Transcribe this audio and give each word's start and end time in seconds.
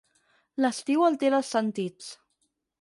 L'estiu 0.65 1.05
altera 1.09 1.39
els 1.43 1.53
sentits. 1.59 2.11